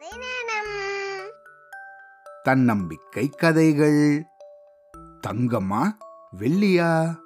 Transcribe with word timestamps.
கதை 0.00 0.18
நேரம் 0.18 1.30
தன்னம்பிக்கை 2.42 3.28
கதைகள். 3.28 4.24
தங்கமா 5.26 5.88
வெள்ளியா? 6.38 7.16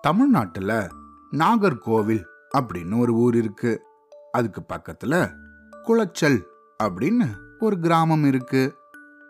தமிழ்நாட்டுல 0.00 0.88
நாகர்கோவில் 1.32 2.24
அப்படின்னு 2.58 2.98
ஒரு 2.98 3.12
ஊர் 3.12 3.36
இருக்கு. 3.36 3.82
அதுக்கு 4.32 4.62
பக்கத்துல 4.74 5.32
குளச்சல் 5.82 6.46
அப்படின்னு 6.84 7.28
ஒரு 7.58 7.78
கிராமம் 7.78 8.24
இருக்கு. 8.24 8.76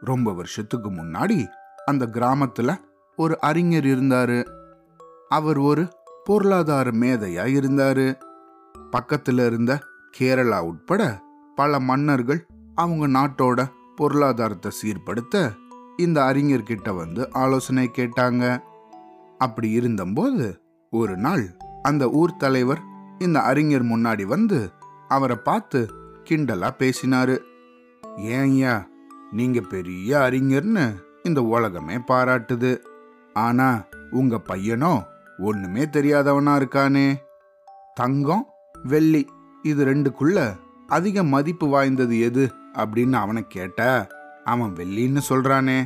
ரொம்ப 0.00 0.32
வருஷத்துக்கு 0.32 0.90
முன்னாடி 0.90 1.46
அந்த 1.84 2.06
கிராமத்துல 2.06 2.76
ஒரு 3.16 3.40
அறிஞர் 3.40 3.84
இருந்தாரு. 3.84 4.50
அவர் 5.28 5.58
ஒரு 5.58 5.88
பொருளாதார 6.24 6.90
மேதையா 6.90 7.46
இருந்தாரு. 7.46 8.20
பக்கத்துல 8.92 9.46
இருந்த 9.46 9.82
கேரளா 10.18 10.60
உட்பட 10.60 11.26
பல 11.60 11.78
மன்னர்கள் 11.80 12.40
அவங்க 12.74 13.04
நாட்டோட 13.08 13.60
பொருளாதாரத்தை 13.96 14.70
சீர்படுத்த 14.80 15.36
இந்த 15.96 16.18
அறிஞர்கிட்ட 16.22 16.88
வந்து 16.96 17.22
ஆலோசனை 17.32 17.84
கேட்டாங்க. 17.96 18.44
அப்படி 19.38 19.68
இருந்தபோது 19.70 20.46
ஒரு 20.92 21.16
நாள் 21.16 21.44
அந்த 21.82 22.04
ஊர் 22.10 22.36
தலைவர் 22.36 22.82
இந்த 23.18 23.38
அறிஞர் 23.40 23.84
முன்னாடி 23.84 24.24
வந்து 24.24 24.58
அவரை 25.08 25.36
பார்த்து 25.36 25.80
கிண்டலா 26.24 26.70
பேசினாரு. 26.78 27.36
ஏன்யா 28.36 28.74
நீங்க 29.32 29.60
பெரிய 29.60 30.18
அறிஞர்னு 30.18 30.86
இந்த 31.22 31.42
உலகமே 31.54 31.96
பாராட்டுது. 32.10 32.72
ஆனா 33.34 33.68
உங்க 34.10 34.40
பையனோ 34.48 34.92
ஒண்ணுமே 35.38 35.84
தெரியாதவனா 35.96 36.54
இருக்கானே. 36.60 37.08
தங்கம் 37.94 38.46
வெள்ளி 38.82 39.22
இது 39.62 39.82
ரெண்டுக்குள்ள 39.84 40.38
அதிக 40.88 41.24
மதிப்பு 41.24 41.68
வாய்ந்தது 41.68 42.20
எது 42.20 42.52
அப்படின்னு 42.72 43.12
அவனை 43.12 43.44
கேட்ட 43.48 44.08
அவன் 44.44 44.72
வெள்ளின்னு 44.72 45.20
சொல்றானே 45.28 45.84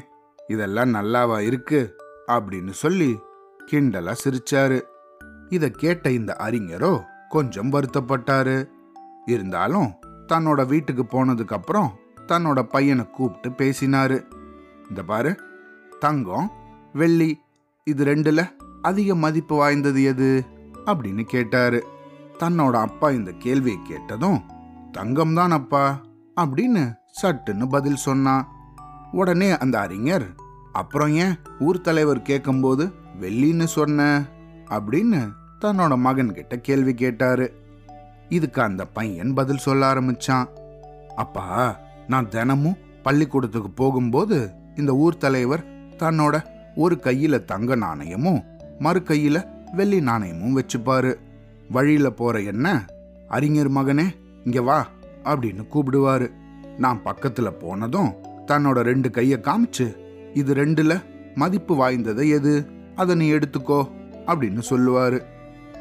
இதெல்லாம் 0.49 0.95
நல்லாவா 0.95 1.41
இருக்கு? 1.41 1.97
அப்படின்னு 2.27 2.71
சொல்லி 2.71 3.19
கிண்டலா 3.71 4.15
சிரிச்சாரு. 4.25 4.81
இத 5.49 5.69
கேட்ட 5.69 6.11
இந்த 6.11 6.37
அறிஞரோ 6.39 7.03
கொஞ்சம் 7.29 7.73
வருத்தப்பட்டாரு. 7.73 8.69
இருந்தாலும் 9.27 9.95
தன்னோட 10.29 10.67
வீட்டுக்கு 10.67 11.03
போனதுக்கு 11.03 11.53
அப்புறம் 11.53 11.99
தன்னோட 12.27 12.63
பையனை 12.63 13.11
கூப்பிட்டு 13.11 13.65
பேசினாரு. 13.65 14.25
இந்த 14.89 15.03
பாரு 15.07 15.41
தங்கம் 15.99 16.53
வெள்ளி 16.93 17.41
இது 17.85 18.05
ரெண்டுல 18.05 18.51
அதிக 18.83 19.15
மதிப்பு 19.15 19.57
வாய்ந்தது 19.57 20.03
எது? 20.03 20.45
அப்படின்னு 20.87 21.23
கேட்டாரு. 21.23 21.85
தன்னோட 22.39 22.73
அப்பா 22.73 23.11
இந்த 23.11 23.33
கேள்வியை 23.39 23.79
கேட்டதும் 23.83 24.43
தங்கம் 24.93 25.35
தான் 25.35 25.51
அப்பா 25.51 26.01
அப்படின்னு 26.41 26.95
சட்டுன்னு 27.23 27.69
பதில் 27.69 27.97
சொன்னான் 27.97 28.49
உடனே 29.13 29.59
அந்த 29.59 29.81
அறிஞர் 29.81 30.27
அப்புறம் 30.73 31.09
ஏன் 31.09 31.39
ஊர் 31.59 31.81
தலைவர் 31.81 32.23
கேட்கும்போது 32.23 32.93
வெள்ளின்னு 33.21 33.65
சொன்ன? 33.65 34.25
அப்படின்னு 34.71 35.29
தன்னோட 35.61 35.97
மகன் 35.97 36.35
கிட்ட 36.35 36.59
கேள்வி 36.59 36.95
கேட்டாரு. 36.95 37.53
இதுக்கு 38.29 38.63
அந்த 38.63 38.87
பையன் 38.87 39.35
பதில் 39.35 39.57
சொல்ல 39.57 39.95
ஆரம்பிச்சான். 39.95 40.47
அப்பா 41.17 41.77
நான் 42.09 42.29
தினமும் 42.29 42.77
பள்ளிக்கூடத்துக்கு 43.03 43.71
போகும்போது 43.71 44.51
இந்த 44.77 44.93
ஊர் 44.93 45.17
தலைவர் 45.17 45.65
தன்னோட 45.99 46.45
ஒரு 46.75 47.01
கையில 47.03 47.45
தங்க 47.45 47.75
நாணயமும் 47.75 48.43
மறு 48.79 49.01
கையில 49.01 49.47
வெள்ளி 49.73 50.01
நாணயமும் 50.01 50.61
வச்சுப்பாரு. 50.61 51.15
வழியில 51.71 52.11
போற 52.11 52.41
என்ன? 52.41 52.85
அறிஞர் 53.29 53.71
மகனே 53.71 54.22
இங்கே 54.45 54.61
வா 54.61 54.87
அப்படின்னு 55.25 55.67
கூப்பிடுவாரு. 55.73 56.33
நான் 56.79 57.03
பக்கத்தில் 57.03 57.53
போனதும் 57.53 58.15
தன்னோட 58.47 58.81
ரெண்டு 58.81 59.11
கையை 59.11 59.41
காமிச்சு 59.43 59.97
இது 60.35 60.55
ரெண்டுல 60.55 61.03
மதிப்பு 61.35 61.75
வாய்ந்தது 61.75 62.29
எது? 62.29 62.69
அதை 62.97 63.15
நீ 63.15 63.33
எடுத்துக்கோ 63.33 63.91
அப்படின்னு 64.27 64.63
சொல்லுவாரு. 64.71 65.23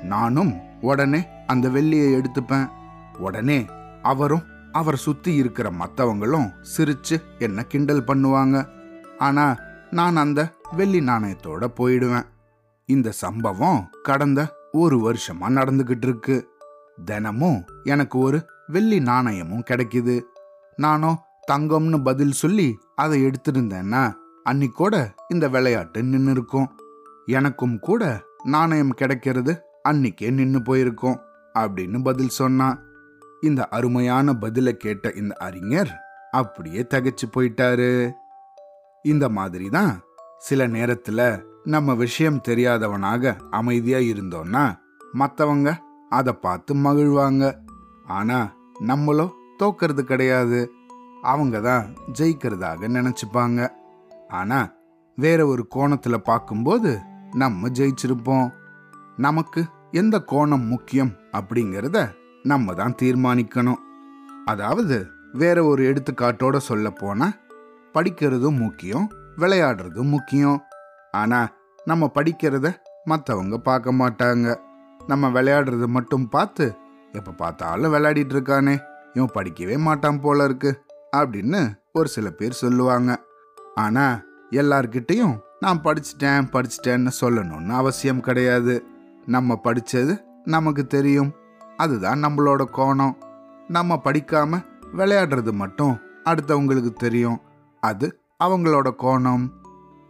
நானும் 0.03 0.53
உடனே 0.81 1.27
அந்த 1.47 1.69
வெள்ளியை 1.69 2.21
எடுத்துப்பேன். 2.21 2.69
உடனே 3.17 3.65
அவரும் 4.01 4.41
அவர் 4.71 4.95
சுத்தி 4.95 5.35
இருக்கிற 5.35 5.71
மற்றவங்களும் 5.71 6.51
சிரிச்சு 6.77 7.21
என்ன 7.39 7.63
கிண்டல் 7.63 8.03
பண்ணுவாங்க. 8.03 8.65
ஆனா 9.17 9.55
நான் 9.91 10.15
அந்த 10.15 10.53
வெள்ளி 10.71 10.99
நாணயத்தோட 10.99 11.67
போயிடுவேன். 11.77 12.23
இந்த 12.85 13.11
சம்பவம் 13.11 13.89
கடந்த 14.03 14.55
ஒரு 14.71 15.11
வருஷமா 15.11 15.49
நடந்துகிட்டு 15.49 16.03
இருக்கு. 16.03 16.50
தினமும் 17.05 17.65
எனக்கு 17.83 18.19
ஒரு 18.19 18.45
வெள்ளி 18.67 18.99
நாணயமும் 18.99 19.67
கிடைக்குது. 19.69 20.21
நானும் 20.75 21.17
தங்கம்னு 21.51 22.03
பதில் 22.03 22.31
சொல்லி 22.31 22.77
அதை 22.95 23.25
எடுத்திருந்தேன்னா 23.25 24.13
அன்னிக்கூட 24.49 25.09
இந்த 25.29 25.47
விளையாட்டு 25.49 26.03
நின்று 26.03 26.31
இருக்கும் 26.31 26.69
எனக்கும் 27.25 27.79
கூட 27.79 28.21
நாணயம் 28.43 28.93
கிடைக்கிறது 28.93 29.61
அன்னிக்கே 29.89 30.31
நின்று 30.31 30.61
போயிருக்கும் 30.61 31.19
அப்படின்னு 31.59 32.03
பதில் 32.03 32.29
சொன்னான் 32.29 32.83
இந்த 33.41 33.67
அருமையான 33.67 34.33
பதிலை 34.33 34.77
கேட்ட 34.77 35.11
இந்த 35.15 35.35
அறிஞர் 35.35 35.91
அப்படியே 36.31 36.81
தகைச்சு 36.81 37.25
போயிட்டாரு. 37.37 38.11
இந்த 39.03 39.29
மாதிரி 39.29 39.69
தான் 39.69 40.01
சில 40.37 40.67
நேரத்துல 40.67 41.43
நம்ம 41.63 41.93
விஷயம் 41.93 42.41
தெரியாதவனாக 42.47 43.37
அமைதியா 43.49 43.97
இருந்தோம்னா 43.97 44.75
மற்றவங்க 45.13 45.77
அதை 46.11 46.33
பார்த்து 46.33 46.71
மகிழ்வாங்க. 46.75 47.43
ஆனா 48.17 48.39
நம்மளோ 48.87 49.25
தோக்கிறது 49.59 50.01
கிடையாது. 50.01 50.59
அவங்க 51.21 51.55
தான் 51.59 51.83
ஜெயிக்கிறதாக 52.19 52.89
நினைச்சுப்பாங்க. 52.97 53.59
ஆனா 54.29 54.59
வேற 55.17 55.39
ஒரு 55.47 55.63
கோணத்துல 55.75 56.15
பார்க்கும்போது 56.29 56.91
நம்ம 57.35 57.69
ஜெயிச்சிருப்போம். 57.69 58.47
நமக்கு 59.17 59.61
எந்த 59.91 60.15
கோணம் 60.31 60.65
முக்கியம் 60.67 61.13
அப்படிங்கிறத 61.37 61.99
நம்ம 62.43 62.73
தான் 62.73 62.95
தீர்மானிக்கணும். 63.01 63.81
அதாவது 64.45 64.97
வேற 65.33 65.57
ஒரு 65.63 65.81
எடுத்துக்காட்டோட 65.89 66.57
சொல்ல 66.69 66.87
போனா 66.91 67.27
படிக்கிறதும் 67.93 68.57
முக்கியம் 68.57 69.07
விளையாடுறதும் 69.37 70.13
முக்கியம். 70.15 70.59
ஆனா 71.11 71.39
நம்ம 71.85 72.09
படிக்கிறத 72.15 72.67
மற்றவங்க 73.09 73.57
பார்க்க 73.57 73.91
மாட்டாங்க. 73.91 74.47
நம்ம 75.07 75.41
விளையாடுறது 75.41 75.85
மட்டும் 75.85 76.29
பார்த்து 76.29 76.75
எப்போ 77.11 77.31
பார்த்தாலும் 77.31 77.93
விளையாடிட்டு 77.93 78.33
இருக்கானே 78.33 78.79
இவன் 79.13 79.31
படிக்கவே 79.33 79.77
மாட்டான் 79.77 80.21
போல 80.21 80.43
இருக்கு 80.43 80.83
அப்படின்னு 81.17 81.79
ஒரு 81.93 82.07
சில 82.07 82.29
பேர் 82.29 82.51
சொல்லுவாங்க. 82.51 83.23
ஆனா 83.75 84.21
எல்லார்கிட்டையும் 84.49 85.39
நான் 85.59 85.81
படிச்சிட்டேன் 85.81 86.47
படிச்சிட்டேன்னு 86.51 87.09
சொல்லணும்னு 87.21 87.69
அவசியம் 87.69 88.19
கிடையாது. 88.19 88.83
நம்ம 89.25 89.55
படித்தது 89.55 90.23
நமக்கு 90.43 90.87
தெரியும். 90.87 91.33
அதுதான் 91.77 92.23
நம்மளோட 92.23 92.65
கோணம். 92.73 93.15
நம்ம 93.67 94.01
படிக்காம 94.03 94.65
விளையாடுறது 94.97 95.51
மட்டும் 95.51 95.99
அடுத்தவங்களுக்கு 96.25 96.93
தெரியும். 96.93 97.41
அது 97.79 98.19
அவங்களோட 98.43 98.95
கோணம். 98.95 99.49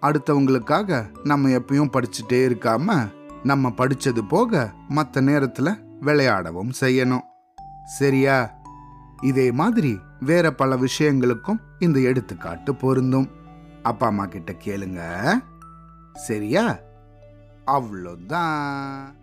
அடுத்தவங்களுக்காக 0.02 1.08
நம்ம 1.23 1.50
எப்பயும் 1.50 1.91
படிச்சுட்டே 1.97 2.41
இருக்காமல் 2.47 3.21
நம்ம 3.44 3.69
படிச்சது 3.69 4.22
போக 4.28 4.74
மற்ற 4.90 5.22
நேரத்துல 5.22 5.84
விளையாடவும் 6.02 6.72
செய்யணும். 6.81 7.22
சரியா? 7.85 8.59
இதே 9.22 9.52
மாதிரி 9.52 10.00
வேற 10.19 10.53
பல 10.53 10.78
விஷயங்களுக்கும் 10.78 11.59
இந்த 11.79 12.00
எடுத்துக்காட்டு 12.00 12.75
பொருந்தும். 12.75 13.29
அப்பா 13.84 14.07
அம்மா 14.07 14.25
கிட்ட 14.25 14.52
கேளுங்க. 14.52 15.31
சரியா? 16.13 16.78
அவ்வளோதான். 17.68 19.19